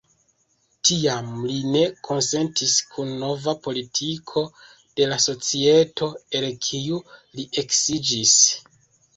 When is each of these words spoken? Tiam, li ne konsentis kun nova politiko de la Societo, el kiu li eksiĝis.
Tiam, 0.87 1.27
li 1.49 1.57
ne 1.73 1.83
konsentis 2.07 2.77
kun 2.95 3.11
nova 3.25 3.53
politiko 3.67 4.45
de 5.01 5.09
la 5.13 5.21
Societo, 5.29 6.11
el 6.41 6.51
kiu 6.69 6.99
li 7.39 7.47
eksiĝis. 7.65 8.37